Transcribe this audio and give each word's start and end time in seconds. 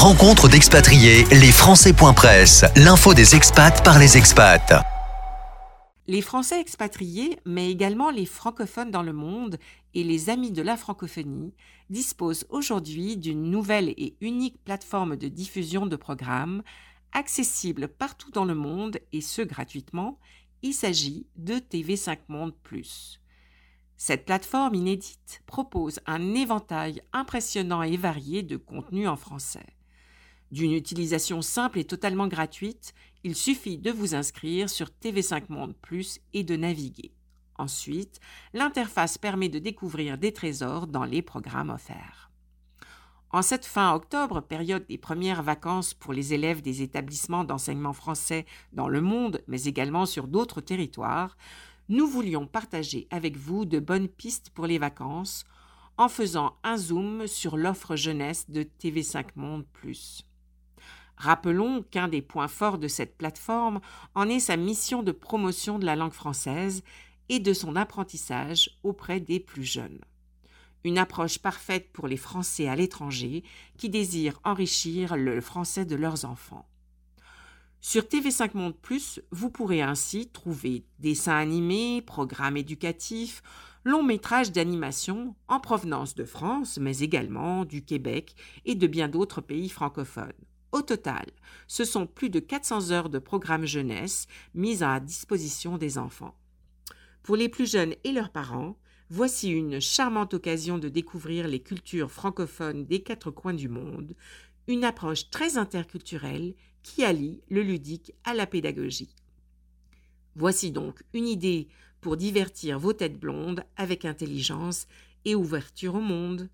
Rencontre 0.00 0.48
d'expatriés, 0.48 1.24
les 1.32 1.50
Français.press, 1.50 2.64
l'info 2.76 3.14
des 3.14 3.34
expats 3.34 3.82
par 3.82 3.98
les 3.98 4.16
expats. 4.16 4.84
Les 6.06 6.22
Français 6.22 6.60
expatriés, 6.60 7.40
mais 7.44 7.68
également 7.68 8.10
les 8.10 8.24
francophones 8.24 8.92
dans 8.92 9.02
le 9.02 9.12
monde 9.12 9.58
et 9.94 10.04
les 10.04 10.30
amis 10.30 10.52
de 10.52 10.62
la 10.62 10.76
francophonie 10.76 11.52
disposent 11.90 12.46
aujourd'hui 12.48 13.16
d'une 13.16 13.50
nouvelle 13.50 13.88
et 13.88 14.14
unique 14.20 14.62
plateforme 14.62 15.16
de 15.16 15.26
diffusion 15.26 15.84
de 15.84 15.96
programmes 15.96 16.62
accessible 17.12 17.88
partout 17.88 18.30
dans 18.30 18.44
le 18.44 18.54
monde 18.54 19.00
et 19.12 19.20
ce 19.20 19.42
gratuitement. 19.42 20.20
Il 20.62 20.74
s'agit 20.74 21.26
de 21.34 21.54
TV5 21.54 22.18
Monde 22.28 22.54
Plus. 22.62 23.20
Cette 23.96 24.26
plateforme 24.26 24.76
inédite 24.76 25.42
propose 25.46 25.98
un 26.06 26.36
éventail 26.36 27.02
impressionnant 27.12 27.82
et 27.82 27.96
varié 27.96 28.44
de 28.44 28.56
contenus 28.56 29.08
en 29.08 29.16
français. 29.16 29.66
D'une 30.50 30.72
utilisation 30.72 31.42
simple 31.42 31.78
et 31.78 31.84
totalement 31.84 32.26
gratuite, 32.26 32.94
il 33.22 33.34
suffit 33.34 33.76
de 33.76 33.90
vous 33.90 34.14
inscrire 34.14 34.70
sur 34.70 34.88
TV5 34.88 35.44
Monde 35.50 35.76
Plus 35.76 36.20
et 36.32 36.42
de 36.42 36.56
naviguer. 36.56 37.12
Ensuite, 37.56 38.20
l'interface 38.54 39.18
permet 39.18 39.48
de 39.48 39.58
découvrir 39.58 40.16
des 40.16 40.32
trésors 40.32 40.86
dans 40.86 41.04
les 41.04 41.22
programmes 41.22 41.70
offerts. 41.70 42.30
En 43.30 43.42
cette 43.42 43.66
fin 43.66 43.92
octobre, 43.92 44.40
période 44.40 44.86
des 44.86 44.96
premières 44.96 45.42
vacances 45.42 45.92
pour 45.92 46.14
les 46.14 46.32
élèves 46.32 46.62
des 46.62 46.80
établissements 46.80 47.44
d'enseignement 47.44 47.92
français 47.92 48.46
dans 48.72 48.88
le 48.88 49.02
monde, 49.02 49.42
mais 49.48 49.64
également 49.64 50.06
sur 50.06 50.28
d'autres 50.28 50.62
territoires, 50.62 51.36
nous 51.90 52.06
voulions 52.06 52.46
partager 52.46 53.06
avec 53.10 53.36
vous 53.36 53.66
de 53.66 53.80
bonnes 53.80 54.08
pistes 54.08 54.50
pour 54.50 54.66
les 54.66 54.78
vacances 54.78 55.44
en 55.98 56.08
faisant 56.08 56.56
un 56.62 56.78
zoom 56.78 57.26
sur 57.26 57.58
l'offre 57.58 57.96
jeunesse 57.96 58.48
de 58.48 58.62
TV5 58.62 59.26
Monde⁇ 59.36 59.66
Rappelons 61.18 61.82
qu'un 61.82 62.06
des 62.06 62.22
points 62.22 62.48
forts 62.48 62.78
de 62.78 62.86
cette 62.86 63.16
plateforme 63.18 63.80
en 64.14 64.28
est 64.28 64.38
sa 64.38 64.56
mission 64.56 65.02
de 65.02 65.10
promotion 65.10 65.80
de 65.80 65.84
la 65.84 65.96
langue 65.96 66.12
française 66.12 66.84
et 67.28 67.40
de 67.40 67.52
son 67.52 67.74
apprentissage 67.74 68.78
auprès 68.84 69.18
des 69.18 69.40
plus 69.40 69.64
jeunes. 69.64 70.00
Une 70.84 70.96
approche 70.96 71.40
parfaite 71.40 71.90
pour 71.92 72.06
les 72.06 72.16
Français 72.16 72.68
à 72.68 72.76
l'étranger 72.76 73.42
qui 73.76 73.88
désirent 73.88 74.38
enrichir 74.44 75.16
le 75.16 75.40
français 75.40 75.84
de 75.84 75.96
leurs 75.96 76.24
enfants. 76.24 76.68
Sur 77.80 78.04
TV5 78.04 78.50
Monde 78.54 78.76
vous 79.32 79.50
pourrez 79.50 79.82
ainsi 79.82 80.28
trouver 80.28 80.84
dessins 81.00 81.36
animés, 81.36 82.00
programmes 82.00 82.56
éducatifs, 82.56 83.42
longs 83.84 84.04
métrages 84.04 84.52
d'animation 84.52 85.34
en 85.48 85.58
provenance 85.58 86.14
de 86.14 86.24
France, 86.24 86.78
mais 86.80 87.00
également 87.00 87.64
du 87.64 87.84
Québec 87.84 88.36
et 88.64 88.76
de 88.76 88.86
bien 88.86 89.08
d'autres 89.08 89.40
pays 89.40 89.68
francophones. 89.68 90.32
Au 90.72 90.82
total, 90.82 91.26
ce 91.66 91.84
sont 91.84 92.06
plus 92.06 92.30
de 92.30 92.40
400 92.40 92.90
heures 92.90 93.08
de 93.08 93.18
programmes 93.18 93.64
jeunesse 93.64 94.26
mises 94.54 94.82
à 94.82 95.00
disposition 95.00 95.78
des 95.78 95.96
enfants. 95.96 96.34
Pour 97.22 97.36
les 97.36 97.48
plus 97.48 97.70
jeunes 97.70 97.94
et 98.04 98.12
leurs 98.12 98.30
parents, 98.30 98.78
voici 99.10 99.50
une 99.50 99.80
charmante 99.80 100.34
occasion 100.34 100.78
de 100.78 100.88
découvrir 100.88 101.48
les 101.48 101.60
cultures 101.60 102.10
francophones 102.10 102.84
des 102.84 103.02
quatre 103.02 103.30
coins 103.30 103.54
du 103.54 103.68
monde, 103.68 104.14
une 104.66 104.84
approche 104.84 105.30
très 105.30 105.56
interculturelle 105.56 106.54
qui 106.82 107.04
allie 107.04 107.40
le 107.48 107.62
ludique 107.62 108.12
à 108.24 108.34
la 108.34 108.46
pédagogie. 108.46 109.14
Voici 110.36 110.70
donc 110.70 111.02
une 111.14 111.26
idée 111.26 111.68
pour 112.00 112.16
divertir 112.16 112.78
vos 112.78 112.92
têtes 112.92 113.18
blondes 113.18 113.64
avec 113.76 114.04
intelligence 114.04 114.86
et 115.24 115.34
ouverture 115.34 115.94
au 115.94 116.00
monde. 116.00 116.48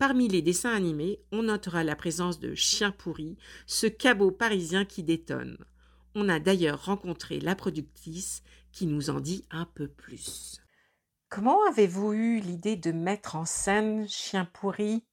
Parmi 0.00 0.28
les 0.28 0.40
dessins 0.40 0.72
animés, 0.72 1.20
on 1.30 1.42
notera 1.42 1.84
la 1.84 1.94
présence 1.94 2.40
de 2.40 2.54
Chien 2.54 2.90
pourri, 2.90 3.36
ce 3.66 3.86
cabot 3.86 4.30
parisien 4.30 4.86
qui 4.86 5.02
détonne. 5.02 5.58
On 6.14 6.30
a 6.30 6.40
d'ailleurs 6.40 6.86
rencontré 6.86 7.38
la 7.38 7.54
productrice 7.54 8.42
qui 8.72 8.86
nous 8.86 9.10
en 9.10 9.20
dit 9.20 9.44
un 9.50 9.66
peu 9.66 9.88
plus. 9.88 10.56
Comment 11.28 11.58
avez-vous 11.68 12.14
eu 12.14 12.40
l'idée 12.40 12.76
de 12.76 12.92
mettre 12.92 13.36
en 13.36 13.44
scène 13.44 14.08
Chien 14.08 14.46
pourri? 14.46 15.04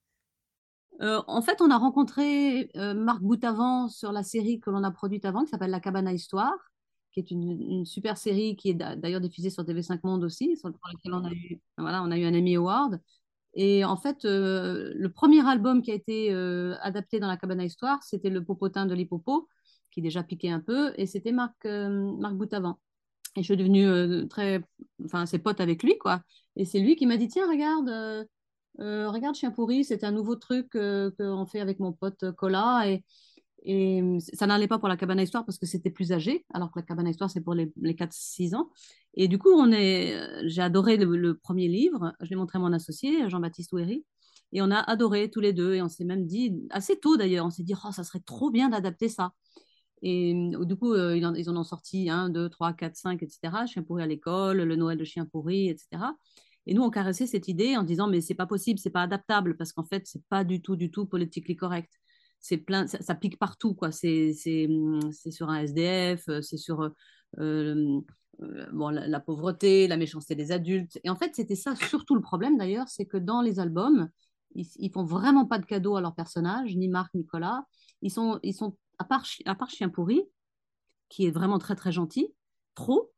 Euh, 1.02 1.22
en 1.28 1.42
fait, 1.42 1.62
on 1.62 1.70
a 1.70 1.78
rencontré 1.78 2.72
euh, 2.78 2.94
Marc 2.94 3.22
Boutavant 3.22 3.90
sur 3.90 4.14
la 4.14 4.24
série 4.24 4.62
que 4.62 4.70
l'on 4.70 4.86
a 4.86 4.92
produite 4.92 5.26
avant, 5.26 5.44
qui 5.44 5.50
s'appelle 5.50 5.72
La 5.72 5.82
Cabane 5.82 6.08
à 6.08 6.14
Histoire, 6.14 6.56
qui 7.12 7.20
est 7.20 7.30
une, 7.30 7.84
super 7.86 8.18
série 8.18 8.56
qui 8.56 8.70
est 8.70 8.76
d'ailleurs 8.76 9.20
diffusée 9.20 9.50
sur 9.50 9.64
TV5 9.64 10.00
Monde 10.06 10.24
aussi, 10.24 10.56
sur 10.56 10.70
laquelle 10.70 11.14
on 11.14 11.26
a 11.26 11.34
eu, 11.34 11.60
voilà, 11.78 12.02
on 12.04 12.10
a 12.10 12.18
eu 12.18 12.24
un 12.24 12.34
Emmy 12.34 12.56
Award. 12.56 13.02
Et 13.58 13.84
en 13.84 13.98
fait, 13.98 14.24
euh, 14.24 14.94
le 14.96 15.12
premier 15.12 15.46
album 15.46 15.82
qui 15.82 15.92
a 15.92 15.96
été 15.96 16.32
adapté 16.82 17.20
dans 17.20 17.28
La 17.28 17.36
Cabane 17.36 17.60
à 17.60 17.66
Histoire, 17.66 18.02
c'était 18.04 18.30
Le 18.30 18.44
Popotin 18.44 18.86
de 18.86 18.94
l'Hippopo, 18.94 19.50
qui 19.92 20.02
déjà 20.02 20.24
piquait 20.24 20.50
un 20.50 20.62
peu, 20.62 20.94
et 20.96 21.06
c'était 21.06 21.34
Marc, 21.34 21.66
Marc 21.66 22.36
Boutavant. 22.36 22.80
Et 23.36 23.42
je 23.42 23.46
suis 23.46 23.58
devenue 23.58 24.28
très, 24.30 24.64
enfin, 25.04 25.26
ses 25.26 25.40
potes 25.40 25.60
avec 25.60 25.84
lui, 25.84 25.98
quoi. 25.98 26.22
Et 26.56 26.66
c'est 26.66 26.80
lui 26.80 26.96
qui 26.96 27.06
m'a 27.06 27.18
dit, 27.18 27.28
tiens, 27.28 27.50
regarde 27.50 28.28
euh, 28.80 29.10
regarde 29.10 29.36
Chien 29.36 29.52
pourri, 29.52 29.84
c'est 29.84 30.04
un 30.04 30.12
nouveau 30.12 30.36
truc 30.36 30.76
euh, 30.76 31.10
qu'on 31.18 31.46
fait 31.46 31.60
avec 31.60 31.80
mon 31.80 31.94
pote 31.94 32.32
Cola. 32.34 32.86
Et 33.64 34.02
ça 34.34 34.48
n'allait 34.48 34.68
pas 34.68 34.80
pour 34.80 34.88
la 34.88 34.98
cabane 34.98 35.20
à 35.20 35.24
histoire 35.24 35.46
parce 35.46 35.58
que 35.58 35.66
c'était 35.66 35.90
plus 35.90 36.12
âgé, 36.12 36.46
alors 36.54 36.72
que 36.72 36.80
la 36.80 36.86
cabane 36.86 37.08
à 37.08 37.10
histoire, 37.10 37.30
c'est 37.30 37.42
pour 37.42 37.54
les, 37.54 37.72
4-6 37.94 38.56
ans. 38.56 38.70
Et 39.16 39.28
du 39.28 39.38
coup, 39.40 39.50
on 39.50 39.72
est, 39.72 40.16
euh, 40.16 40.44
j'ai 40.46 40.62
adoré 40.62 40.98
le, 40.98 41.38
premier 41.38 41.68
livre. 41.68 42.14
Je 42.22 42.30
l'ai 42.30 42.36
montré 42.36 42.58
à 42.58 42.62
mon 42.62 42.72
associé, 42.72 43.30
Jean-Baptiste 43.30 43.74
Ouéry. 43.74 44.06
Et 44.54 44.62
on 44.62 44.72
a 44.72 44.80
adoré 44.80 45.30
tous 45.30 45.42
les 45.42 45.54
deux. 45.54 45.74
Et 45.74 45.82
on 45.82 45.90
s'est 45.90 46.06
même 46.06 46.26
dit, 46.26 46.54
assez 46.70 47.00
tôt 47.00 47.18
d'ailleurs, 47.18 47.46
on 47.46 47.50
s'est 47.50 47.64
dit, 47.64 47.74
oh, 47.84 47.92
ça 47.92 48.04
serait 48.04 48.22
trop 48.22 48.52
bien 48.52 48.70
d'adapter 48.70 49.10
ça. 49.10 49.34
Et 50.04 50.34
du 50.62 50.76
coup, 50.76 50.96
ils, 50.96 51.26
en, 51.26 51.34
ils, 51.34 51.50
en, 51.50 51.58
ont 51.58 51.64
sorti 51.64 52.10
1, 52.10 52.30
2, 52.30 52.50
3, 52.50 52.74
4, 52.74 52.96
5, 52.96 53.24
etc. 53.24 53.66
Chien 53.66 53.84
pourri 53.84 54.04
à 54.04 54.08
l'école, 54.08 54.62
le 54.62 54.76
Noël 54.76 54.98
de 54.98 55.04
chien 55.04 55.26
pourri, 55.26 55.70
etc. 55.70 56.04
Et 56.68 56.74
nous, 56.74 56.84
on 56.84 56.90
caressait 56.90 57.26
cette 57.28 57.48
idée 57.48 57.76
en 57.78 57.84
disant, 57.84 58.08
mais 58.08 58.22
c'est 58.22 58.36
pas 58.36 58.46
possible, 58.46 58.78
c'est 58.78 58.92
pas 58.92 59.02
adaptable, 59.02 59.58
parce 59.58 59.74
qu'en 59.74 59.86
fait, 59.86 60.04
c'est 60.06 60.24
pas 60.30 60.44
du 60.44 60.62
tout, 60.62 60.76
du 60.76 60.92
tout 60.92 61.06
politiquement 61.06 61.56
correct. 61.56 61.92
C'est 62.40 62.58
plein, 62.58 62.88
ça, 62.88 63.16
pique 63.16 63.40
partout, 63.40 63.74
quoi. 63.74 63.92
C'est, 63.92 64.34
c'est, 64.34 64.68
sur 65.32 65.50
un 65.50 65.62
SDF, 65.62 66.30
c'est 66.42 66.58
sur 66.58 66.82
euh, 66.82 66.90
euh, 67.40 68.02
bon, 68.72 68.90
la, 68.90 69.20
pauvreté, 69.20 69.88
la 69.88 69.98
méchanceté 69.98 70.36
des 70.36 70.52
adultes. 70.52 71.00
Et 71.04 71.10
en 71.10 71.16
fait, 71.16 71.36
c'était 71.36 71.56
ça 71.56 71.76
surtout 71.76 72.16
le 72.16 72.22
problème 72.22 72.58
d'ailleurs, 72.58 72.88
c'est 72.88 73.06
que 73.06 73.18
dans 73.18 73.42
les 73.42 73.60
albums, 73.60 74.10
ils, 74.56 74.68
ils 74.78 74.92
font 74.92 75.04
vraiment 75.04 75.46
pas 75.46 75.60
de 75.60 75.66
cadeaux 75.66 75.96
à 75.96 76.02
leurs 76.02 76.16
personnages, 76.16 76.76
ni 76.76 76.88
Marc, 76.88 77.14
ni 77.14 77.22
Nicolas. 77.22 77.64
Ils 78.02 78.12
sont, 78.12 78.40
ils 78.44 78.54
sont 78.54 78.78
à 79.00 79.04
part, 79.04 79.26
à 79.46 79.56
part 79.56 79.70
Chien 79.70 79.90
pourri, 79.90 80.22
qui 81.10 81.26
est 81.26 81.32
vraiment 81.32 81.60
très 81.60 81.76
très 81.76 81.92
gentil, 81.92 82.34
trop. 82.76 83.12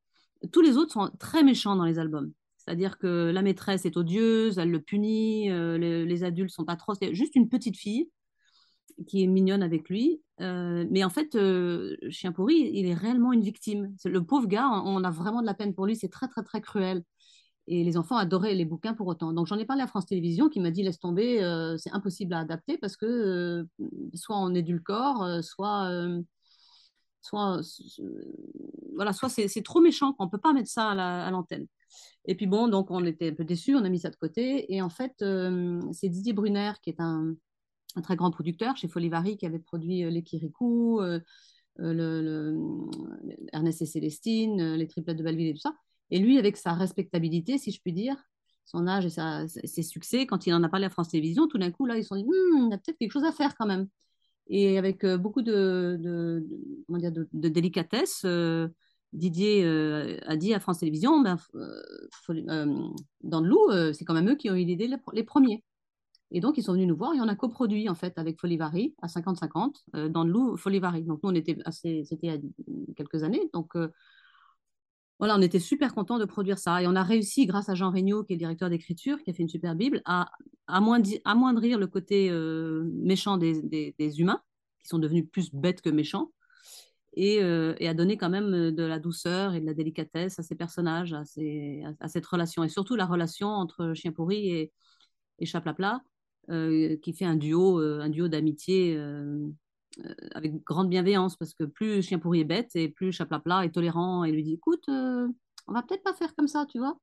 Tous 0.52 0.62
les 0.62 0.78
autres 0.78 0.94
sont 0.94 1.12
très 1.20 1.44
méchants 1.44 1.76
dans 1.76 1.86
les 1.86 2.00
albums. 2.00 2.32
C'est-à-dire 2.58 2.98
que 2.98 3.32
la 3.34 3.42
maîtresse 3.42 3.86
est 3.86 3.98
odieuse, 3.98 4.58
elle 4.58 4.72
le 4.72 4.82
punit, 4.82 5.50
euh, 5.50 5.78
les, 5.78 6.24
adultes 6.24 6.52
sont 6.52 6.70
atroces. 6.70 7.00
Juste 7.12 7.36
une 7.36 7.50
petite 7.50 7.78
fille 7.78 8.10
qui 9.08 9.24
est 9.24 9.28
mignonne 9.28 9.64
avec 9.64 9.90
lui. 9.90 10.22
Euh, 10.42 10.86
mais 10.90 11.04
en 11.04 11.10
fait, 11.10 11.36
euh, 11.36 11.96
Chien 12.10 12.32
pourri, 12.32 12.72
il 12.74 12.86
est 12.88 12.94
réellement 12.94 13.34
une 13.34 13.42
victime. 13.42 13.96
Le 14.06 14.24
pauvre 14.24 14.48
gars, 14.48 14.70
on 14.86 15.04
a 15.04 15.12
vraiment 15.12 15.42
de 15.42 15.46
la 15.46 15.54
peine 15.54 15.74
pour 15.74 15.86
lui. 15.86 15.96
C'est 15.96 16.10
très, 16.10 16.28
très, 16.28 16.44
très 16.44 16.62
cruel. 16.62 17.04
Et 17.68 17.84
les 17.84 17.98
enfants 17.98 18.18
adoraient 18.18 18.56
les 18.56 18.66
bouquins 18.66 18.94
pour 18.94 19.08
autant. 19.08 19.34
Donc 19.34 19.48
j'en 19.48 19.58
ai 19.58 19.66
parlé 19.66 19.84
à 19.84 19.88
France 19.88 20.08
Télévisions 20.08 20.50
qui 20.50 20.60
m'a 20.60 20.72
dit 20.72 20.82
laisse 20.84 21.00
tomber, 21.00 21.38
c'est 21.78 21.92
impossible 21.92 22.34
à 22.34 22.40
adapter 22.40 22.80
parce 22.80 22.98
que 22.98 23.68
soit 24.16 24.38
on 24.40 24.56
édulcore, 24.56 25.44
soit 25.44 25.88
soit 27.22 27.62
voilà, 28.96 29.14
soit 29.14 29.30
c'est 29.30 29.62
trop 29.62 29.82
méchant, 29.82 30.16
on 30.18 30.28
peut 30.28 30.40
pas 30.40 30.52
mettre 30.54 30.70
ça 30.70 30.90
à 30.90 31.30
l'antenne. 31.30 31.68
Et 32.26 32.36
puis 32.36 32.48
bon, 32.48 32.68
donc 32.68 32.92
on 32.92 33.06
était 33.06 33.32
un 33.32 33.34
peu 33.34 33.46
déçus, 33.46 33.76
on 33.76 33.84
a 33.84 33.90
mis 33.90 34.00
ça 34.00 34.10
de 34.10 34.16
côté. 34.16 34.74
Et 34.74 34.82
en 34.82 34.90
fait, 34.90 35.14
euh, 35.22 35.82
c'est 35.94 36.10
Didier 36.10 36.34
Brunner, 36.34 36.74
qui 36.82 36.90
est 36.90 37.00
un, 37.00 37.36
très 38.04 38.16
grand 38.16 38.32
producteur 38.32 38.78
chez 38.78 38.88
Folivari, 38.88 39.38
qui 39.38 39.46
avait 39.46 39.60
produit 39.60 40.04
euh, 40.04 40.10
Les 40.10 40.24
Kirikou, 40.24 41.02
euh, 41.02 41.20
le, 41.78 42.58
Ernest 43.54 43.82
et 43.82 43.86
Célestine, 43.86 44.76
les 44.76 44.88
triplettes 44.88 45.18
de 45.18 45.24
Belleville 45.24 45.48
et 45.48 45.54
tout 45.54 45.62
ça. 45.62 45.76
Et 46.12 46.20
lui, 46.20 46.38
avec 46.38 46.58
sa 46.58 46.74
respectabilité, 46.74 47.58
si 47.58 47.72
je 47.72 47.82
puis 47.82 47.94
dire, 47.94 48.16
son 48.66 48.88
âge 48.88 49.06
et 49.06 49.68
ses 49.68 49.84
succès, 49.84 50.26
quand 50.26 50.46
il 50.46 50.54
en 50.54 50.64
a 50.64 50.70
parlé 50.70 50.86
à 50.86 50.90
France 50.90 51.10
Télévisions, 51.10 51.48
tout 51.48 51.58
d'un 51.58 51.72
coup, 51.72 51.86
là, 51.86 51.98
ils 51.98 52.04
se 52.04 52.10
sont 52.10 52.16
dit, 52.16 52.24
hum, 52.24 52.66
il 52.66 52.72
y 52.72 52.74
a 52.74 52.78
peut-être 52.78 52.98
quelque 52.98 53.12
chose 53.12 53.24
à 53.24 53.32
faire 53.32 53.56
quand 53.56 53.66
même. 53.66 53.88
Et 54.48 54.78
avec 54.78 55.06
beaucoup 55.06 55.42
de, 55.42 55.98
de, 56.00 56.48
de 57.34 57.50
délicatesse, 57.50 58.26
Didier 59.14 59.64
euh, 59.66 60.18
a 60.28 60.38
dit 60.38 60.54
à 60.54 60.60
France 60.60 60.80
Télévisions, 60.80 61.24
euh, 61.26 61.36
euh, 62.30 62.90
dans 63.24 63.42
le 63.42 63.50
loup, 63.50 63.94
c'est 63.94 64.06
quand 64.06 64.14
même 64.14 64.30
eux 64.30 64.36
qui 64.36 64.50
ont 64.50 64.56
eu 64.56 64.64
l'idée 64.66 64.90
les, 65.14 65.24
premiers. 65.24 65.64
Et 66.32 66.42
donc, 66.42 66.58
ils 66.58 66.64
sont 66.64 66.74
venus 66.74 66.88
nous 66.88 66.96
voir 66.96 67.14
et 67.16 67.22
on 67.22 67.28
a 67.28 67.36
coproduit 67.36 67.90
en 67.90 67.96
fait 67.96 68.18
avec 68.18 68.40
Folivari 68.40 68.94
à 69.02 69.08
50-50 69.08 70.10
dans 70.10 70.24
le 70.24 70.32
loup 70.32 70.58
Folivari. 70.58 71.04
Donc, 71.04 71.22
nous, 71.24 71.30
on 71.30 71.36
était 71.36 71.58
assez, 71.66 72.04
c'était 72.06 72.28
il 72.28 72.34
y 72.34 72.36
a 72.36 72.94
quelques 72.96 73.24
années. 73.24 73.50
Donc, 73.54 73.76
voilà, 75.20 75.36
on 75.36 75.42
était 75.42 75.60
super 75.60 75.94
contents 75.94 76.18
de 76.18 76.26
produire 76.26 76.58
ça. 76.58 76.82
Et 76.82 76.88
on 76.88 76.96
a 76.96 77.04
réussi, 77.04 77.46
grâce 77.46 77.68
à 77.68 77.76
Jean 77.76 77.92
Regnault, 77.92 78.24
qui 78.24 78.34
est 78.34 78.36
le 78.38 78.40
directeur 78.40 78.70
d'écriture, 78.70 79.22
qui 79.22 79.30
a 79.30 79.34
fait 79.34 79.44
une 79.44 79.50
super 79.50 79.76
Bible, 79.76 80.02
à, 80.06 80.32
amoindrir 80.68 81.78
le 81.78 81.88
côté 81.88 82.32
méchant 82.32 83.38
des, 83.38 83.62
des, 83.98 84.22
humains, 84.22 84.42
qui 84.80 84.88
sont 84.88 84.98
devenus 84.98 85.26
plus 85.30 85.54
bêtes 85.54 85.82
que 85.82 85.90
méchants, 85.90 86.32
et, 87.14 87.36
et, 87.36 87.88
à 87.88 87.94
donner 87.94 88.18
quand 88.18 88.30
même 88.30 88.72
de 88.72 88.84
la 88.84 89.00
douceur 89.00 89.56
et 89.56 89.60
de 89.60 89.66
la 89.66 89.74
délicatesse 89.74 90.40
à 90.40 90.44
ces 90.44 90.56
personnages, 90.56 91.12
à, 91.12 91.26
ces, 91.26 91.84
à, 92.00 92.08
cette 92.08 92.26
relation, 92.26 92.64
et 92.64 92.70
surtout 92.70 92.96
la 92.96 93.06
relation 93.06 93.50
entre 93.50 93.94
Chien 93.96 94.14
pourri 94.14 94.50
et, 94.50 94.72
et 95.40 95.46
Chaplapla, 95.46 96.02
qui 96.48 97.14
fait 97.14 97.26
un 97.26 97.36
duo, 97.36 97.80
un 97.80 98.10
duo 98.10 98.28
d'amitié 98.28 99.00
avec 100.32 100.64
grande 100.64 100.90
bienveillance, 100.90 101.36
parce 101.36 101.54
que 101.54 101.64
plus 101.64 102.02
Chien 102.02 102.20
pourri 102.20 102.42
est 102.42 102.46
bête, 102.46 102.76
et 102.76 102.90
plus 102.90 103.12
Chaplapla 103.12 103.66
est 103.66 103.72
tolérant 103.72 104.24
et 104.24 104.32
lui 104.32 104.44
dit, 104.44 104.54
écoute, 104.54 104.86
on 104.88 105.74
va 105.74 105.84
peut-être 105.84 106.04
pas 106.04 106.14
faire 106.14 106.36
comme 106.36 106.48
ça, 106.48 106.66
tu 106.68 106.80
vois. 106.80 106.98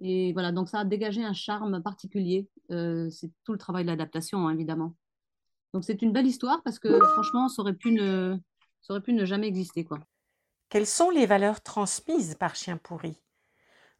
Et 0.00 0.32
voilà, 0.32 0.52
donc 0.52 0.68
ça 0.68 0.80
a 0.80 0.84
dégagé 0.84 1.24
un 1.24 1.32
charme 1.32 1.82
particulier. 1.82 2.48
Euh, 2.70 3.10
c'est 3.10 3.30
tout 3.44 3.52
le 3.52 3.58
travail 3.58 3.84
de 3.84 3.90
l'adaptation, 3.90 4.46
hein, 4.46 4.52
évidemment. 4.52 4.94
Donc 5.74 5.84
c'est 5.84 6.02
une 6.02 6.12
belle 6.12 6.26
histoire 6.26 6.62
parce 6.62 6.78
que 6.78 6.98
franchement, 6.98 7.48
ça 7.48 7.62
aurait 7.62 7.74
pu 7.74 7.92
ne, 7.92 8.36
ça 8.80 8.92
aurait 8.92 9.02
pu 9.02 9.12
ne 9.12 9.24
jamais 9.24 9.48
exister. 9.48 9.84
quoi. 9.84 9.98
Quelles 10.68 10.86
sont 10.86 11.10
les 11.10 11.26
valeurs 11.26 11.62
transmises 11.62 12.36
par 12.36 12.54
Chien 12.54 12.76
pourri? 12.76 13.16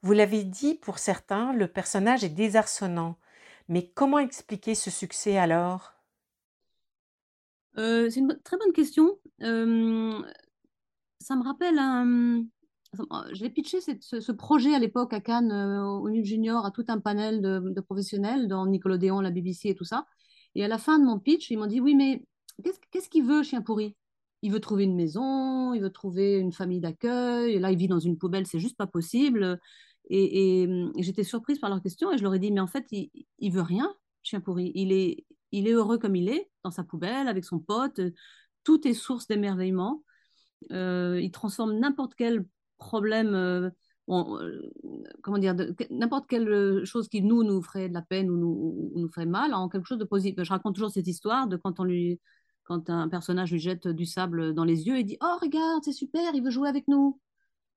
Vous 0.03 0.13
l'avez 0.13 0.45
dit, 0.45 0.77
pour 0.77 0.99
certains, 0.99 1.53
le 1.53 1.67
personnage 1.67 2.23
est 2.23 2.29
désarçonnant. 2.29 3.19
Mais 3.69 3.91
comment 3.95 4.19
expliquer 4.19 4.75
ce 4.75 4.91
succès 4.91 5.37
alors? 5.37 5.93
Euh, 7.77 8.11
C'est 8.11 8.21
une 8.21 8.39
très 8.43 8.57
bonne 8.57 8.73
question. 8.73 9.19
Euh, 9.43 10.23
ça 11.21 11.37
me 11.37 11.45
rappelle 11.45 11.79
un, 11.79 12.45
j'ai 13.33 13.51
pitché 13.51 13.79
ce, 13.81 14.33
projet 14.33 14.75
à 14.75 14.79
l'époque 14.79 15.13
à 15.13 15.21
Cannes, 15.21 15.53
euh, 15.53 15.85
au 15.85 16.09
NUT 16.09 16.25
Junior, 16.25 16.65
à 16.65 16.71
tout 16.71 16.85
un 16.89 16.99
panel 16.99 17.43
de, 17.43 17.81
professionnels, 17.81 18.49
dans 18.49 18.67
Nickelodeon, 18.67 19.21
la 19.21 19.31
BBC 19.31 19.69
et 19.69 19.75
tout 19.75 19.85
ça. 19.85 20.07
Et 20.55 20.65
à 20.65 20.69
la 20.69 20.79
fin 20.79 20.99
de 20.99 21.05
mon 21.05 21.19
pitch, 21.19 21.51
ils 21.51 21.59
m'ont 21.59 21.67
dit 21.67 21.81
Oui, 21.81 21.95
mais 21.95 22.25
qu'est-ce 22.91 23.09
qu'il 23.09 23.25
veut, 23.25 23.43
chien 23.43 23.63
pourri? 23.63 23.95
Il 24.43 24.53
veut 24.53 24.61
trouver 24.61 24.85
une 24.85 24.97
maison, 24.97 25.75
il 25.75 25.83
veut 25.83 25.91
trouver 25.91 26.39
une 26.39 26.53
famille 26.53 26.81
d'accueil. 26.81 27.55
Et 27.55 27.59
là, 27.59 27.71
il 27.73 27.79
vit 27.79 27.89
dans 27.89 27.99
une 27.99 28.17
poubelle, 28.17 28.47
c'est 28.47 28.61
juste 28.61 28.77
pas 28.77 28.87
possible. 28.87 29.61
Et, 30.09 30.69
j'étais 30.99 31.25
surprise 31.25 31.59
par 31.59 31.71
leur 31.71 31.83
question 31.83 32.13
et 32.13 32.19
je 32.19 32.23
leur 32.23 32.35
ai 32.35 32.39
dit 32.39 32.51
Mais 32.51 32.61
en 32.61 32.67
fait, 32.67 32.87
il, 32.91 33.11
il 33.39 33.53
veut 33.53 33.63
rien, 33.63 33.95
chien 34.23 34.41
pourri. 34.41 34.73
Il 34.75 34.93
est, 34.93 35.25
il 35.53 35.69
est 35.69 35.73
heureux 35.73 35.99
comme 35.99 36.17
il 36.17 36.29
est, 36.29 36.51
dans 36.65 36.71
sa 36.71 36.85
poubelle, 36.85 37.29
avec 37.29 37.45
son 37.45 37.59
pote. 37.59 38.01
Tout 38.65 38.87
est 38.87 38.95
source 38.95 39.27
d'émerveillement. 39.27 40.03
Euh, 40.73 41.21
il 41.23 41.31
transforme 41.31 41.79
n'importe 41.79 42.15
quel 42.15 42.45
problème, 42.79 43.35
euh, 43.35 43.71
euh, 44.11 44.71
comment 45.23 45.39
dire, 45.39 45.55
n'importe 45.91 46.29
quelle 46.29 46.85
chose 46.85 47.09
qui 47.09 47.23
nous 47.23 47.45
nous 47.45 47.63
ferait 47.63 47.89
de 47.89 47.95
la 47.95 48.03
peine 48.03 48.31
ou 48.31 48.37
nous, 48.37 48.93
nous 48.95 49.09
ferait 49.09 49.27
mal 49.27 49.55
en 49.55 49.69
quelque 49.69 49.87
chose 49.87 49.99
de 49.99 50.05
positif. 50.05 50.43
Je 50.43 50.51
raconte 50.51 50.75
toujours 50.75 50.91
cette 50.91 51.07
histoire 51.07 51.47
de 51.47 51.57
quand 51.57 51.81
on 51.81 51.85
lui, 51.85 52.21
quand 52.65 52.91
un 52.91 53.09
personnage 53.09 53.53
lui 53.53 53.61
jette 53.61 53.89
du 53.89 54.05
sable 54.07 54.55
dans 54.55 54.65
les 54.65 54.87
yeux 54.87 54.99
et 54.99 55.05
dit 55.05 55.17
oh 55.23 55.37
regarde 55.41 55.83
c'est 55.85 55.93
super, 55.93 56.35
il 56.35 56.43
veut 56.43 56.51
jouer 56.51 56.69
avec 56.69 56.89
nous. 56.89 57.21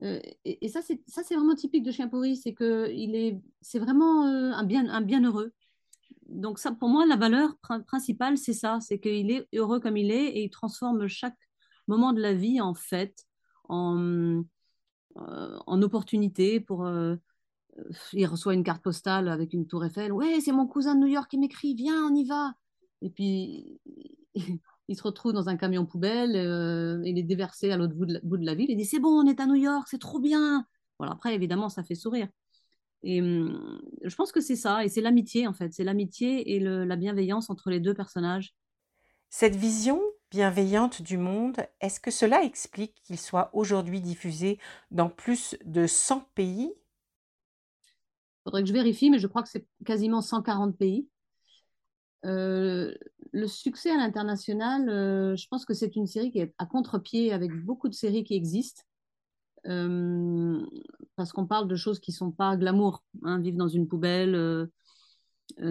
Euh, 0.04 0.20
et, 0.46 0.68
ça 0.68 0.82
c'est 0.82 1.02
ça 1.08 1.22
c'est 1.24 1.36
vraiment 1.36 1.56
typique 1.56 1.84
de 1.84 1.92
chien 1.92 2.08
pourri, 2.08 2.36
c'est 2.36 2.54
que 2.54 2.90
il 2.92 3.16
est 3.16 3.40
c'est 3.62 3.80
vraiment 3.80 4.24
un 4.26 4.64
bien 4.64 4.88
un 4.90 5.02
bienheureux. 5.02 5.54
Donc 6.28 6.60
ça 6.60 6.72
pour 6.72 6.90
moi 6.90 7.06
la 7.06 7.18
valeur 7.18 7.56
principale 7.86 8.38
c'est 8.38 8.54
ça, 8.54 8.80
c'est 8.82 9.00
qu'il 9.00 9.32
est 9.32 9.48
heureux 9.54 9.80
comme 9.80 9.98
il 9.98 10.12
est 10.12 10.28
et 10.28 10.44
il 10.46 10.50
transforme 10.50 11.08
chaque 11.08 11.38
moment 11.88 12.14
de 12.14 12.22
la 12.22 12.34
vie 12.34 12.62
en 12.62 12.74
fête, 12.74 13.26
en 13.70 14.44
euh, 15.18 15.58
en 15.68 15.82
opportunité 15.82 16.60
pour. 16.60 16.86
Euh, 16.86 17.16
euh, 17.80 17.90
il 18.14 18.26
reçoit 18.26 18.54
une 18.54 18.64
carte 18.64 18.84
postale 18.84 19.28
avec 19.28 19.54
une 19.54 19.68
tour 19.68 19.84
Eiffel. 19.86 20.12
Ouais, 20.12 20.40
c'est 20.42 20.52
mon 20.52 20.68
cousin 20.68 20.96
de 20.96 21.02
New 21.02 21.08
York 21.08 21.30
qui 21.30 21.38
m'écrit, 21.38 21.74
viens, 21.74 22.06
on 22.06 22.16
y 22.16 22.26
va. 22.26 22.54
Et 23.02 23.10
puis, 23.10 23.80
il 24.88 24.98
se 24.98 25.04
retrouve 25.04 25.34
dans 25.34 25.50
un 25.50 25.58
camion 25.58 25.86
poubelle, 25.86 26.32
il 27.06 27.18
est 27.18 27.24
déversé 27.24 27.72
à 27.72 27.78
l'autre 27.78 27.94
bout, 27.94 28.08
bout, 28.24 28.38
de 28.38 28.46
la 28.46 28.56
ville. 28.56 28.70
Il 28.70 28.78
dit, 28.78 28.86
c'est 28.86 29.00
bon, 29.00 29.10
on 29.10 29.28
est 29.28 29.40
à 29.40 29.46
New 29.46 29.56
York, 29.56 29.88
c'est 29.90 30.02
trop 30.02 30.20
bien. 30.20 30.66
Voilà, 31.00 31.14
après, 31.14 31.34
évidemment, 31.34 31.70
ça 31.70 31.84
fait 31.84 31.96
sourire. 31.96 32.28
Et 33.04 33.22
hum, 33.22 33.82
je 34.04 34.16
pense 34.16 34.32
que 34.32 34.42
c'est 34.42 34.56
ça, 34.56 34.84
et 34.84 34.90
c'est 34.90 35.02
l'amitié, 35.02 35.48
en 35.48 35.54
fait. 35.54 35.74
C'est 35.74 35.84
l'amitié 35.84 36.56
et 36.56 36.60
la 36.60 36.96
bienveillance 36.96 37.50
entre 37.50 37.70
les 37.70 37.80
deux 37.80 37.94
personnages. 37.94 38.54
Cette 39.30 39.56
vision 39.56 40.02
bienveillante 40.30 41.02
du 41.02 41.18
monde, 41.18 41.58
est-ce 41.82 42.00
que 42.00 42.12
cela 42.12 42.44
explique 42.44 43.02
qu'il 43.04 43.20
soit 43.20 43.50
aujourd'hui 43.54 44.02
diffusé 44.02 44.60
dans 44.92 45.10
plus 45.10 45.58
de 45.66 45.88
100 45.88 46.22
pays? 46.36 46.74
Il 47.84 48.44
faudrait 48.46 48.64
que 48.64 48.70
je 48.70 48.74
vérifie, 48.74 49.10
mais 49.10 49.20
je 49.20 49.28
crois 49.28 49.44
que 49.44 49.50
c'est 49.50 49.68
quasiment 49.86 50.22
140 50.22 50.78
pays. 50.78 51.08
Euh, 52.26 52.94
le 53.32 53.48
succès 53.48 53.92
à 53.92 53.98
l'international, 53.98 54.90
euh, 54.90 55.36
je 55.36 55.48
pense 55.48 55.66
que 55.66 55.74
c'est 55.74 55.96
une 55.96 56.08
série 56.08 56.32
qui 56.32 56.40
est 56.40 56.54
à 56.58 56.66
contre-pied 56.66 57.32
avec 57.32 57.52
beaucoup 57.52 57.90
de 57.90 57.94
séries 57.94 58.24
qui 58.24 58.36
existent. 58.36 58.84
Euh, 59.68 60.66
parce 61.16 61.32
qu'on 61.32 61.46
parle 61.46 61.68
de 61.68 61.76
choses 61.76 62.00
qui 62.00 62.12
ne 62.12 62.16
sont 62.16 62.32
pas 62.32 62.58
glamour. 62.58 63.04
Hein, 63.24 63.40
vivre 63.40 63.58
dans 63.58 63.68
une 63.68 63.88
poubelle, 63.88 64.70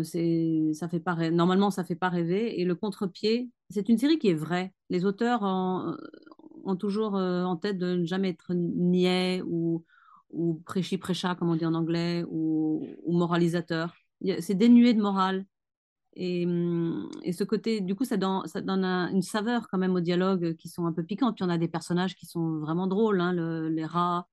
c'est, 0.05 0.71
ça 0.75 0.89
fait 0.89 1.01
pas, 1.01 1.31
normalement, 1.31 1.71
ça 1.71 1.85
fait 1.85 1.97
pas 1.97 2.09
rêver. 2.09 2.61
Et 2.61 2.65
le 2.65 2.75
contre-pied, 2.75 3.51
c'est 3.69 3.89
une 3.89 3.99
série 3.99 4.19
qui 4.19 4.29
est 4.29 4.35
vraie. 4.35 4.73
Les 4.91 5.05
auteurs 5.05 5.43
ont 5.43 6.77
toujours 6.77 7.15
en 7.15 7.57
tête 7.57 7.79
de 7.79 7.97
ne 7.97 8.05
jamais 8.05 8.31
être 8.31 8.55
niais 8.55 9.43
ou, 9.45 9.85
ou 10.33 10.63
prêchi-prêcha, 10.65 11.35
comme 11.35 11.51
on 11.51 11.57
dit 11.57 11.67
en 11.67 11.75
anglais, 11.75 12.25
ou, 12.29 12.87
moralisateur. 13.07 13.95
C'est 14.41 14.55
dénué 14.55 14.95
de 14.95 15.01
morale. 15.01 15.47
Et, 16.15 16.45
hum, 16.47 17.09
et, 17.23 17.33
ce 17.33 17.45
côté, 17.45 17.81
du 17.81 17.95
coup, 17.95 18.05
ça 18.05 18.17
donne, 18.17 18.45
une 18.85 19.23
saveur 19.23 19.69
quand 19.69 19.79
même 19.79 19.95
aux 19.95 20.01
dialogues 20.01 20.57
qui 20.57 20.69
sont 20.69 20.87
un 20.87 20.93
peu 20.93 21.05
piquants. 21.05 21.33
Puis 21.33 21.45
on 21.45 21.49
a 21.49 21.59
des 21.59 21.69
personnages 21.69 22.17
qui 22.17 22.27
sont 22.27 22.59
vraiment 22.59 22.87
drôles, 22.87 23.21
hein, 23.21 23.33
les 23.71 23.85
rats. 23.85 24.29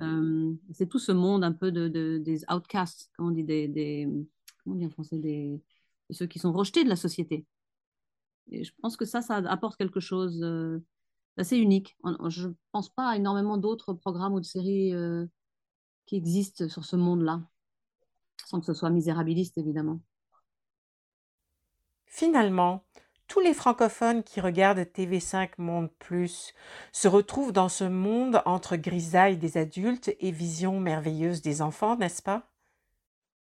Hum, 0.00 0.58
c'est 0.72 0.88
tout 0.88 0.98
ce 0.98 1.12
monde 1.12 1.44
un 1.44 1.52
peu 1.52 1.72
de, 1.72 2.18
des 2.18 2.44
outcasts, 2.50 3.10
comme 3.16 3.28
on 3.28 3.30
dit, 3.30 3.44
des, 3.44 3.68
des, 3.68 4.08
comment 4.62 4.76
on 4.76 4.78
dit 4.78 4.86
en 4.86 4.90
français, 4.90 5.18
des, 5.18 5.62
ceux 6.10 6.26
qui 6.26 6.38
sont 6.38 6.52
rejetés 6.52 6.84
de 6.84 6.88
la 6.88 6.96
société. 6.96 7.46
Et 8.50 8.64
je 8.64 8.72
pense 8.82 8.96
que 8.96 9.04
ça, 9.04 9.22
ça 9.22 9.36
apporte 9.36 9.76
quelque 9.76 10.00
chose 10.00 10.42
euh, 10.42 10.78
d'assez 11.36 11.56
unique. 11.56 11.96
Je 12.28 12.48
ne 12.48 12.54
pense 12.72 12.90
pas 12.90 13.10
à 13.10 13.16
énormément 13.16 13.56
d'autres 13.56 13.94
programmes 13.94 14.34
ou 14.34 14.40
de 14.40 14.44
séries 14.44 14.92
euh, 14.94 15.26
qui 16.06 16.16
existent 16.16 16.68
sur 16.68 16.84
ce 16.84 16.96
monde-là, 16.96 17.42
sans 18.46 18.60
que 18.60 18.66
ce 18.66 18.74
soit 18.74 18.90
misérabiliste, 18.90 19.56
évidemment. 19.58 20.00
Finalement, 22.16 22.84
tous 23.26 23.40
les 23.40 23.54
francophones 23.54 24.22
qui 24.22 24.40
regardent 24.40 24.78
TV5 24.78 25.50
Monde 25.58 25.90
Plus 25.98 26.54
se 26.92 27.08
retrouvent 27.08 27.50
dans 27.50 27.68
ce 27.68 27.82
monde 27.82 28.40
entre 28.44 28.76
grisailles 28.76 29.36
des 29.36 29.56
adultes 29.56 30.14
et 30.20 30.30
vision 30.30 30.78
merveilleuse 30.78 31.42
des 31.42 31.60
enfants, 31.60 31.96
n'est-ce 31.96 32.22
pas? 32.22 32.52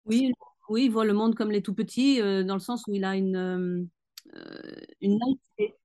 Oui, 0.06 0.34
oui, 0.70 0.86
il 0.86 0.92
voit 0.92 1.06
le 1.06 1.14
monde 1.14 1.36
comme 1.36 1.52
les 1.52 1.62
tout 1.62 1.76
petits, 1.76 2.20
euh, 2.20 2.44
dans 2.44 2.56
le 2.56 2.60
sens 2.60 2.88
où 2.88 2.96
il 2.96 3.06
a 3.06 3.16
une, 3.16 3.36
euh, 4.34 4.82
une 5.02 5.20
naïveté. 5.20 5.76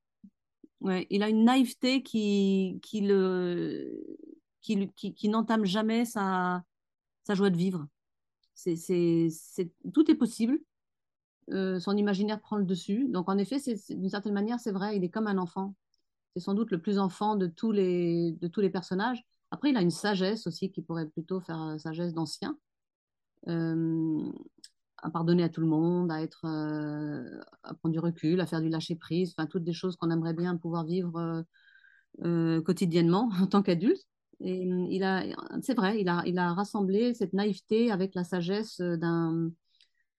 Ouais, 0.81 1.07
il 1.11 1.23
a 1.23 1.29
une 1.29 1.45
naïveté 1.45 2.03
qui, 2.03 2.81
qui, 2.81 3.03
n'entame 5.29 5.67
jamais 5.67 6.07
sa, 6.07 6.65
joie 7.29 7.51
de 7.51 7.57
vivre. 7.59 7.87
Tout 9.93 10.11
est 10.11 10.15
possible. 10.15 10.59
Euh, 11.53 11.81
son 11.81 11.97
imaginaire 11.97 12.41
prend 12.41 12.57
le 12.57 12.65
dessus. 12.65 13.09
Donc, 13.09 13.29
en 13.29 13.39
effet, 13.39 13.59
c'est, 13.59 13.77
d'une 13.97 14.11
certaine 14.11 14.35
manière, 14.35 14.61
c'est 14.61 14.73
vrai, 14.73 14.97
il 14.97 15.05
est 15.05 15.11
comme 15.11 15.27
un 15.27 15.39
enfant. 15.39 15.75
C'est 16.35 16.43
sans 16.43 16.55
doute 16.55 16.71
le 16.71 16.81
plus 16.81 16.99
enfant 16.99 17.37
de 17.37 17.47
tous 17.47 17.73
les, 17.73 18.33
de 18.33 18.49
tous 18.49 18.61
les 18.61 18.71
personnages. 18.71 19.25
Après, 19.51 19.71
il 19.71 19.77
a 19.77 19.83
une 19.83 19.91
sagesse 19.91 20.47
aussi 20.47 20.71
qui 20.71 20.83
pourrait 20.83 21.09
plutôt 21.09 21.41
faire 21.41 21.77
sagesse 21.79 22.13
d'ancien. 22.13 22.59
Euh, 23.49 24.31
à 25.03 25.11
pardonner 25.11 25.43
à 25.45 25.49
tout 25.49 25.61
le 25.61 25.67
monde, 25.67 26.11
à 26.11 26.23
être, 26.23 26.45
euh, 26.45 27.41
à 27.63 27.75
prendre 27.75 27.93
du 27.93 27.99
recul, 27.99 28.41
à 28.41 28.47
faire 28.47 28.61
du 28.61 28.69
lâcher 28.69 28.97
prise, 28.97 29.35
enfin 29.37 29.47
toutes 29.47 29.65
des 29.65 29.73
choses 29.73 29.97
qu'on 29.97 30.11
aimerait 30.11 30.35
bien 30.35 30.57
pouvoir 30.57 30.85
vivre 30.85 31.17
euh, 31.17 31.43
euh, 32.25 32.63
quotidiennement 32.63 33.31
en 33.41 33.47
tant 33.47 33.63
qu'adulte. 33.63 34.07
Et 34.41 34.63
il 34.63 35.03
a, 35.03 35.25
c'est 35.63 35.75
vrai, 35.75 36.01
il 36.01 36.09
a, 36.09 36.23
il 36.27 36.39
a 36.39 36.53
rassemblé 36.55 37.13
cette 37.13 37.33
naïveté 37.33 37.91
avec 37.91 38.15
la 38.15 38.23
sagesse 38.23 38.81
d'un, 38.81 39.51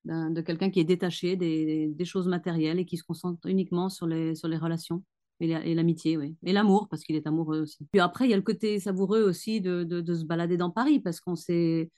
de 0.05 0.41
quelqu'un 0.41 0.69
qui 0.69 0.79
est 0.79 0.85
détaché 0.85 1.35
des, 1.35 2.05
choses 2.05 2.27
matérielles 2.27 2.79
et 2.79 2.85
qui 2.85 2.97
se 2.97 3.03
concentre 3.03 3.47
uniquement 3.47 3.89
sur 3.89 4.07
les, 4.07 4.33
relations 4.57 5.03
et 5.39 5.73
l'amitié, 5.73 6.17
oui. 6.17 6.35
Et 6.43 6.51
l'amour, 6.51 6.87
parce 6.89 7.03
qu'il 7.03 7.15
est 7.15 7.27
amoureux 7.27 7.61
aussi. 7.61 7.85
Puis 7.91 8.01
après, 8.01 8.25
il 8.25 8.31
y 8.31 8.33
a 8.33 8.37
le 8.37 8.43
côté 8.43 8.79
savoureux 8.79 9.21
aussi 9.21 9.61
de, 9.61 10.03
se 10.05 10.25
balader 10.25 10.57
dans 10.57 10.69
Paris, 10.69 10.99
parce 10.99 11.19
qu'on 11.21 11.35
s'est 11.35 11.89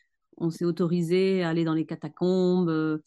autorisé 0.61 1.43
à 1.43 1.49
aller 1.49 1.63
dans 1.63 1.73
les 1.73 1.85
catacombes. 1.85 2.69
Euh, 2.69 2.99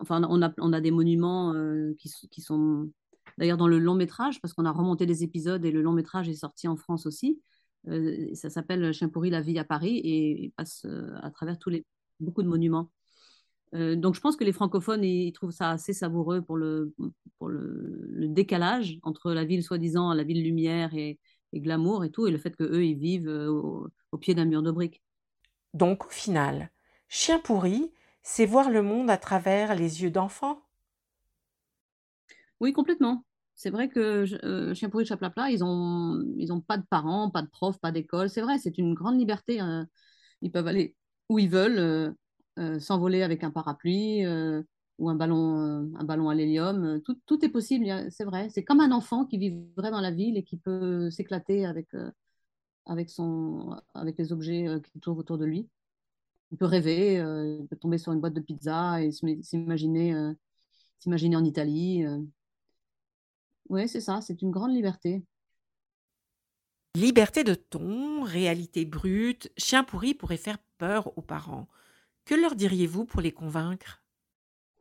enfin, 0.00 0.22
on 0.28 0.72
a, 0.72 0.80
des 0.80 0.90
monuments 0.90 1.52
euh, 1.54 1.94
qui, 1.98 2.40
sont 2.40 2.90
d'ailleurs 3.38 3.56
dans 3.56 3.68
le 3.68 3.78
long 3.78 3.94
métrage, 3.94 4.40
parce 4.40 4.54
qu'on 4.54 4.64
a 4.64 4.72
remonté 4.72 5.06
des 5.06 5.24
épisodes 5.24 5.64
et 5.64 5.72
le 5.72 5.82
long 5.82 5.92
métrage 5.92 6.28
est 6.28 6.34
sorti 6.34 6.68
en 6.68 6.76
France 6.76 7.06
aussi. 7.06 7.40
Euh, 7.88 8.32
ça 8.34 8.50
s'appelle 8.50 8.92
Chien 8.92 9.08
pourri, 9.08 9.30
la 9.30 9.40
vie 9.40 9.58
à 9.58 9.64
Paris 9.64 9.98
et 9.98 10.44
il 10.44 10.52
passe 10.52 10.86
à 11.20 11.30
travers 11.32 11.58
tous 11.58 11.70
les, 11.70 11.84
beaucoup 12.20 12.44
de 12.44 12.48
monuments. 12.48 12.90
Euh, 13.74 13.96
donc 13.96 14.14
je 14.14 14.20
pense 14.20 14.36
que 14.36 14.44
les 14.44 14.52
francophones, 14.52 15.04
ils 15.04 15.32
trouvent 15.32 15.50
ça 15.52 15.70
assez 15.70 15.92
savoureux 15.92 16.42
pour 16.42 16.56
le, 16.56 16.94
pour 17.38 17.48
le, 17.48 18.06
le 18.10 18.28
décalage 18.28 18.98
entre 19.02 19.32
la 19.32 19.44
ville 19.44 19.62
soi-disant, 19.62 20.12
la 20.12 20.24
ville 20.24 20.42
lumière 20.42 20.94
et, 20.94 21.18
et, 21.52 21.60
glamour 21.60 22.04
et 22.04 22.10
tout, 22.10 22.26
et 22.26 22.30
le 22.30 22.38
fait 22.38 22.54
qu'eux, 22.54 22.84
ils 22.84 22.98
vivent 22.98 23.28
euh, 23.28 23.48
au, 23.50 23.88
au 24.12 24.18
pied 24.18 24.34
d'un 24.34 24.44
mur 24.44 24.62
de 24.62 24.70
briques. 24.70 25.02
Donc 25.74 26.06
au 26.06 26.10
final, 26.10 26.70
Chien 27.08 27.38
pourri, 27.38 27.92
c'est 28.22 28.46
voir 28.46 28.70
le 28.70 28.82
monde 28.82 29.10
à 29.10 29.16
travers 29.16 29.74
les 29.74 30.02
yeux 30.02 30.10
d'enfants 30.10 30.62
Oui, 32.60 32.72
complètement. 32.72 33.24
C'est 33.54 33.70
vrai 33.70 33.88
que 33.88 34.24
euh, 34.44 34.74
Chien 34.74 34.88
pourri, 34.90 35.04
Chaplapla, 35.06 35.50
ils 35.50 35.64
ont, 35.64 36.22
ils 36.36 36.52
ont 36.52 36.60
pas 36.60 36.78
de 36.78 36.84
parents, 36.88 37.30
pas 37.30 37.42
de 37.42 37.48
profs, 37.48 37.78
pas 37.80 37.92
d'école. 37.92 38.30
C'est 38.30 38.40
vrai, 38.40 38.58
c'est 38.58 38.78
une 38.78 38.94
grande 38.94 39.18
liberté. 39.18 39.60
Hein. 39.60 39.86
Ils 40.42 40.50
peuvent 40.52 40.66
aller 40.66 40.96
où 41.28 41.38
ils 41.38 41.48
veulent, 41.50 41.78
euh, 41.78 42.10
s'envoler 42.80 43.22
avec 43.22 43.44
un 43.44 43.50
parapluie 43.50 44.24
euh, 44.24 44.62
ou 44.98 45.08
un 45.10 45.14
ballon, 45.14 45.58
euh, 45.60 45.86
un 45.98 46.04
ballon 46.04 46.28
à 46.28 46.34
l'hélium. 46.34 47.00
Tout, 47.04 47.18
tout 47.26 47.44
est 47.44 47.48
possible, 47.48 47.86
c'est 48.10 48.24
vrai. 48.24 48.48
C'est 48.50 48.64
comme 48.64 48.80
un 48.80 48.92
enfant 48.92 49.24
qui 49.24 49.38
vivrait 49.38 49.90
dans 49.90 50.00
la 50.00 50.10
ville 50.10 50.36
et 50.36 50.42
qui 50.44 50.56
peut 50.56 51.10
s'éclater 51.10 51.66
avec, 51.66 51.94
euh, 51.94 52.10
avec, 52.86 53.10
avec 53.94 54.18
les 54.18 54.32
objets 54.32 54.68
euh, 54.68 54.80
qui 54.80 55.00
trouvent 55.00 55.18
autour 55.18 55.38
de 55.38 55.44
lui. 55.46 55.68
Il 56.52 56.58
peut 56.58 56.66
rêver, 56.66 57.18
euh, 57.20 57.58
il 57.60 57.66
peut 57.66 57.76
tomber 57.76 57.98
sur 57.98 58.12
une 58.12 58.20
boîte 58.20 58.34
de 58.34 58.40
pizza 58.40 59.02
et 59.02 59.10
s'im- 59.12 59.42
s'imaginer 59.42 60.14
euh, 60.14 60.32
s'imaginer 60.98 61.36
en 61.36 61.44
Italie. 61.44 62.04
euh. 62.04 62.18
Ouais, 63.68 63.88
c'est 63.88 64.00
ça, 64.00 64.20
c'est 64.20 64.42
une 64.42 64.50
grande 64.50 64.72
liberté. 64.72 65.24
Liberté 66.94 67.42
de 67.42 67.54
ton, 67.54 68.22
réalité 68.22 68.84
brute, 68.84 69.50
Chien 69.56 69.82
pourri 69.82 70.14
pourrait 70.14 70.36
faire 70.36 70.58
peur 70.78 71.16
aux 71.16 71.22
parents. 71.22 71.68
Que 72.24 72.34
leur 72.34 72.54
diriez-vous 72.54 73.04
pour 73.04 73.20
les 73.20 73.32
convaincre? 73.32 74.02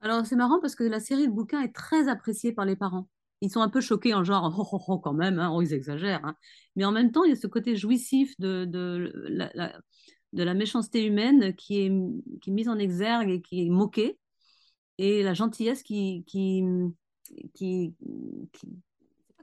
Alors, 0.01 0.25
c'est 0.25 0.36
marrant 0.36 0.60
parce 0.60 0.75
que 0.75 0.83
la 0.83 1.00
série 1.00 1.27
de 1.27 1.33
bouquins 1.33 1.62
est 1.62 1.74
très 1.74 2.07
appréciée 2.07 2.53
par 2.53 2.65
les 2.65 2.75
parents. 2.75 3.07
Ils 3.41 3.51
sont 3.51 3.62
un 3.62 3.69
peu 3.69 3.81
choqués 3.81 4.13
en 4.13 4.24
genre, 4.24 4.53
oh, 4.57 4.67
oh, 4.71 4.81
oh, 4.88 5.00
quand 5.00 5.13
même, 5.13 5.39
hein, 5.39 5.51
oh, 5.53 5.62
ils 5.62 5.74
exagèrent. 5.74 6.24
hein. 6.24 6.36
Mais 6.75 6.86
en 6.86 6.91
même 6.91 7.12
temps, 7.12 7.24
il 7.24 7.29
y 7.29 7.33
a 7.33 7.36
ce 7.36 7.48
côté 7.48 7.75
jouissif 7.75 8.33
de, 8.39 8.67
la, 10.33 10.53
méchanceté 10.53 11.05
humaine 11.05 11.55
qui 11.55 11.86
est, 11.86 11.89
mise 12.48 12.69
en 12.69 12.77
exergue 12.77 13.29
et 13.29 13.41
qui 13.41 13.65
est 13.65 13.69
moquée, 13.69 14.19
et 15.00 15.24
la 15.24 15.33
gentillesse 15.33 15.81
qui, 15.81 16.24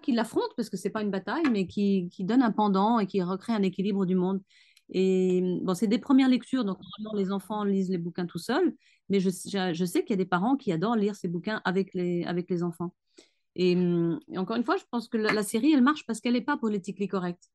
l'affronte, 0.08 0.50
parce 0.56 0.70
que 0.70 0.76
c'est 0.76 0.90
pas 0.90 1.02
une 1.02 1.10
bataille, 1.10 1.48
mais 1.50 1.66
qui 1.66 2.08
donne 2.20 2.42
un 2.42 2.52
pendant 2.52 3.00
et 3.00 3.06
qui 3.06 3.20
recrée 3.22 3.52
un 3.52 3.62
équilibre 3.62 4.06
du 4.06 4.14
monde. 4.14 4.40
Et 4.90 5.42
bon, 5.62 5.74
c'est 5.74 5.86
des 5.86 5.98
premières 5.98 6.28
lectures, 6.28 6.64
donc 6.64 6.78
normalement 6.80 7.18
les 7.20 7.30
enfants 7.32 7.64
lisent 7.64 7.90
les 7.90 7.98
bouquins 7.98 8.26
tout 8.26 8.38
seuls, 8.38 8.74
mais 9.10 9.20
je, 9.20 9.30
je, 9.30 9.74
je 9.74 9.84
sais 9.84 10.02
qu'il 10.02 10.10
y 10.10 10.14
a 10.14 10.24
des 10.24 10.24
parents 10.24 10.56
qui 10.56 10.72
adorent 10.72 10.96
lire 10.96 11.14
ces 11.14 11.28
bouquins 11.28 11.60
avec 11.64 11.92
les, 11.94 12.24
avec 12.24 12.48
les 12.48 12.62
enfants. 12.62 12.94
Et, 13.54 13.72
et 13.72 14.38
encore 14.38 14.56
une 14.56 14.64
fois, 14.64 14.76
je 14.76 14.84
pense 14.90 15.08
que 15.08 15.16
la, 15.16 15.32
la 15.32 15.42
série, 15.42 15.72
elle 15.72 15.82
marche 15.82 16.06
parce 16.06 16.20
qu'elle 16.20 16.34
n'est 16.34 16.40
pas 16.40 16.56
politiquement 16.56 17.06
correcte. 17.06 17.50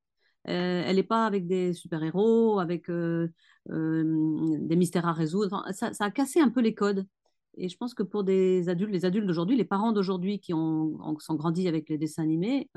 Euh, 0.49 0.83
elle 0.85 0.97
n'est 0.97 1.03
pas 1.03 1.25
avec 1.25 1.47
des 1.47 1.71
super-héros, 1.73 2.59
avec 2.59 2.89
euh, 2.89 3.29
euh, 3.71 4.57
des 4.59 4.75
mystères 4.75 5.07
à 5.07 5.13
résoudre. 5.13 5.55
Enfin, 5.55 5.71
ça, 5.71 5.93
ça 5.93 6.05
a 6.05 6.11
cassé 6.11 6.41
un 6.41 6.49
peu 6.49 6.59
les 6.59 6.73
codes. 6.73 7.07
Et 7.55 7.69
je 7.69 7.77
pense 7.77 7.93
que 7.93 8.03
pour 8.03 8.23
des 8.23 8.67
adultes, 8.67 8.91
les 8.91 9.05
adultes 9.05 9.27
d'aujourd'hui, 9.27 9.55
les 9.55 9.63
parents 9.63 9.91
d'aujourd'hui 9.93 10.39
qui 10.39 10.53
ont, 10.53 10.97
ont, 11.01 11.17
sont 11.19 11.35
grandis 11.35 11.67
avec 11.67 11.87
les 11.87 11.97
dessins 11.97 12.23
animés, 12.23 12.69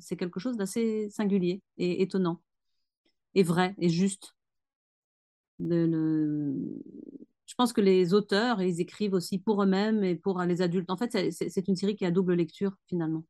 c'est 0.00 0.16
quelque 0.18 0.38
chose 0.38 0.56
d'assez 0.58 1.08
singulier 1.08 1.62
et 1.78 2.02
étonnant, 2.02 2.42
et 3.34 3.42
vrai, 3.42 3.74
et 3.78 3.88
juste. 3.88 4.34
Je 7.48 7.54
pense 7.56 7.72
que 7.72 7.80
les 7.80 8.14
auteurs, 8.14 8.62
ils 8.62 8.80
écrivent 8.80 9.14
aussi 9.14 9.38
pour 9.38 9.62
eux-mêmes 9.62 10.04
et 10.04 10.14
pour 10.14 10.40
les 10.42 10.62
adultes. 10.62 10.90
En 10.90 10.96
fait, 10.96 11.32
c'est 11.32 11.68
une 11.68 11.76
série 11.76 11.96
qui 11.96 12.04
a 12.04 12.10
double 12.10 12.34
lecture, 12.34 12.76
finalement. 12.86 13.24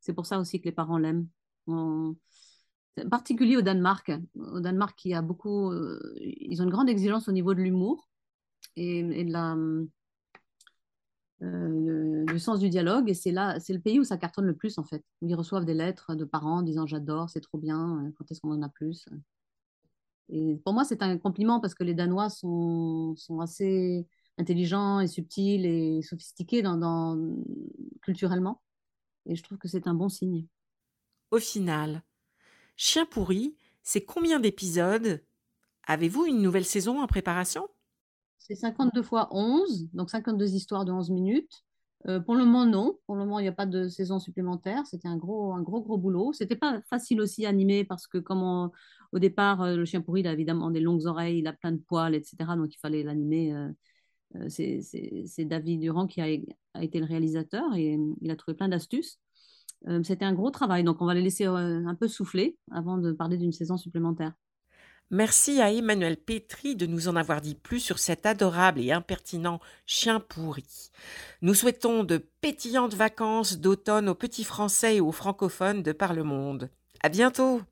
C'est 0.00 0.12
pour 0.12 0.26
ça 0.26 0.38
aussi 0.38 0.60
que 0.60 0.66
les 0.66 0.72
parents 0.72 0.98
l'aiment. 0.98 1.26
C'est 2.96 3.08
particulier 3.08 3.56
au 3.56 3.62
Danemark. 3.62 4.12
Au 4.36 4.60
Danemark, 4.60 5.04
il 5.04 5.14
a 5.14 5.22
beaucoup, 5.22 5.72
euh, 5.72 5.98
ils 6.16 6.60
ont 6.60 6.64
une 6.64 6.70
grande 6.70 6.88
exigence 6.88 7.28
au 7.28 7.32
niveau 7.32 7.54
de 7.54 7.60
l'humour 7.60 8.08
et, 8.76 9.02
de 9.02 9.32
la, 9.32 9.56
euh, 11.42 12.24
du 12.26 12.38
sens 12.38 12.60
du 12.60 12.68
dialogue. 12.68 13.10
Et 13.10 13.14
c'est 13.14 13.32
là, 13.32 13.58
c'est 13.58 13.72
le 13.72 13.80
pays 13.80 13.98
où 13.98 14.04
ça 14.04 14.16
cartonne 14.16 14.46
le 14.46 14.54
plus, 14.54 14.78
en 14.78 14.84
fait. 14.84 15.02
Où 15.22 15.28
ils 15.28 15.34
reçoivent 15.34 15.64
des 15.64 15.74
lettres 15.74 16.14
de 16.14 16.24
parents 16.24 16.62
disant 16.62 16.86
j'adore, 16.86 17.30
c'est 17.30 17.40
trop 17.40 17.58
bien, 17.58 18.12
quand 18.16 18.30
est-ce 18.30 18.40
qu'on 18.40 18.52
en 18.52 18.62
a 18.62 18.68
plus? 18.68 19.06
Et 20.28 20.56
pour 20.64 20.72
moi, 20.72 20.84
c'est 20.84 21.02
un 21.02 21.18
compliment 21.18 21.60
parce 21.60 21.74
que 21.74 21.84
les 21.84 21.94
Danois 21.94 22.30
sont, 22.30 23.14
sont 23.16 23.40
assez 23.40 24.06
intelligents 24.38 25.00
et 25.00 25.06
subtils 25.06 25.66
et 25.66 26.02
sophistiqués 26.02 26.62
dans, 26.62 26.76
dans, 26.76 27.18
culturellement. 28.02 28.62
Et 29.26 29.36
je 29.36 29.42
trouve 29.42 29.58
que 29.58 29.68
c'est 29.68 29.86
un 29.86 29.94
bon 29.94 30.08
signe. 30.08 30.46
Au 31.30 31.38
final, 31.38 32.02
Chien 32.76 33.06
pourri, 33.06 33.56
c'est 33.82 34.04
combien 34.04 34.40
d'épisodes? 34.40 35.22
Avez-vous 35.86 36.26
une 36.26 36.40
nouvelle 36.42 36.64
saison 36.64 37.02
en 37.02 37.06
préparation? 37.06 37.68
C'est 38.38 38.54
52 38.54 39.02
fois 39.02 39.28
11, 39.30 39.90
donc 39.92 40.10
52 40.10 40.54
histoires 40.54 40.84
de 40.84 40.92
11 40.92 41.10
minutes. 41.10 41.64
Euh, 42.06 42.20
pour 42.20 42.34
le 42.34 42.44
moment, 42.44 42.66
non. 42.66 42.98
Pour 43.06 43.16
le 43.16 43.24
moment, 43.24 43.38
il 43.38 43.42
n'y 43.42 43.48
a 43.48 43.52
pas 43.52 43.66
de 43.66 43.88
saison 43.88 44.18
supplémentaire. 44.18 44.86
C'était 44.86 45.08
un 45.08 45.16
gros, 45.16 45.52
un 45.54 45.62
gros, 45.62 45.82
gros 45.82 45.98
boulot. 45.98 46.32
C'était 46.32 46.56
pas 46.56 46.80
facile 46.82 47.20
aussi 47.20 47.46
à 47.46 47.48
animer 47.48 47.84
parce 47.84 48.06
que, 48.06 48.18
comme 48.18 48.70
au 49.12 49.18
départ, 49.18 49.62
euh, 49.62 49.76
le 49.76 49.84
chien 49.84 50.00
pourri, 50.02 50.20
il 50.20 50.26
a 50.26 50.32
évidemment 50.32 50.70
des 50.70 50.80
longues 50.80 51.06
oreilles, 51.06 51.38
il 51.38 51.46
a 51.46 51.52
plein 51.52 51.72
de 51.72 51.78
poils, 51.78 52.14
etc. 52.14 52.36
Donc, 52.56 52.74
il 52.74 52.78
fallait 52.78 53.02
l'animer. 53.02 53.54
Euh, 53.54 54.48
c'est 54.48 55.44
David 55.44 55.80
Durand 55.80 56.06
qui 56.06 56.20
a, 56.20 56.28
été 56.28 56.98
le 56.98 57.06
réalisateur 57.06 57.74
et 57.76 57.96
il 58.20 58.30
a 58.30 58.36
trouvé 58.36 58.56
plein 58.56 58.68
d'astuces. 58.68 59.20
C'était 60.02 60.24
un 60.24 60.32
gros 60.32 60.50
travail. 60.50 60.82
Donc, 60.82 61.00
on 61.02 61.06
va 61.06 61.14
les 61.14 61.22
laisser 61.22 61.44
un 61.44 61.94
peu 61.94 62.08
souffler 62.08 62.56
avant 62.72 62.98
de 62.98 63.12
parler 63.12 63.36
d'une 63.36 63.52
saison 63.52 63.76
supplémentaire. 63.76 64.32
Merci 65.14 65.60
à 65.60 65.70
Emmanuel 65.70 66.16
Pétri 66.16 66.74
de 66.74 66.86
nous 66.86 67.06
en 67.06 67.14
avoir 67.14 67.40
dit 67.40 67.54
plus 67.54 67.78
sur 67.78 68.00
cet 68.00 68.26
adorable 68.26 68.80
et 68.80 68.90
impertinent 68.90 69.60
chien 69.86 70.18
pourri. 70.18 70.90
Nous 71.40 71.54
souhaitons 71.54 72.02
de 72.02 72.16
pétillantes 72.40 72.94
vacances 72.94 73.58
d'automne 73.58 74.08
aux 74.08 74.16
petits 74.16 74.42
Français 74.42 74.96
et 74.96 75.00
aux 75.00 75.12
francophones 75.12 75.84
de 75.84 75.92
par 75.92 76.14
le 76.14 76.24
monde. 76.24 76.68
À 77.00 77.10
bientôt! 77.10 77.62